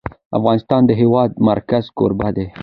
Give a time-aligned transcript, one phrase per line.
[0.37, 2.47] افغانستان د د هېواد مرکز کوربه دی.